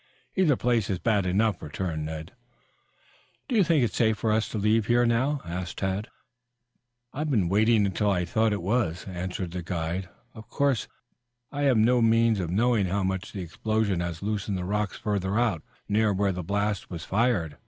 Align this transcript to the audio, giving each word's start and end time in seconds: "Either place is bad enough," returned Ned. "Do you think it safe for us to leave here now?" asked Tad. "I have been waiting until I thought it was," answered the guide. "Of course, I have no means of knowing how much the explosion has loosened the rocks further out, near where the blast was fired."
"Either 0.35 0.55
place 0.55 0.89
is 0.89 0.97
bad 0.97 1.27
enough," 1.27 1.61
returned 1.61 2.07
Ned. 2.07 2.31
"Do 3.47 3.55
you 3.55 3.63
think 3.63 3.83
it 3.83 3.93
safe 3.93 4.17
for 4.17 4.31
us 4.31 4.49
to 4.49 4.57
leave 4.57 4.87
here 4.87 5.05
now?" 5.05 5.41
asked 5.45 5.77
Tad. 5.77 6.07
"I 7.13 7.19
have 7.19 7.29
been 7.29 7.49
waiting 7.49 7.85
until 7.85 8.09
I 8.09 8.25
thought 8.25 8.51
it 8.51 8.63
was," 8.63 9.05
answered 9.07 9.51
the 9.51 9.61
guide. 9.61 10.09
"Of 10.33 10.49
course, 10.49 10.87
I 11.51 11.65
have 11.65 11.77
no 11.77 12.01
means 12.01 12.39
of 12.39 12.49
knowing 12.49 12.87
how 12.87 13.03
much 13.03 13.31
the 13.31 13.43
explosion 13.43 13.99
has 13.99 14.23
loosened 14.23 14.57
the 14.57 14.65
rocks 14.65 14.97
further 14.97 15.37
out, 15.37 15.61
near 15.87 16.11
where 16.13 16.31
the 16.31 16.41
blast 16.41 16.89
was 16.89 17.05
fired." 17.05 17.57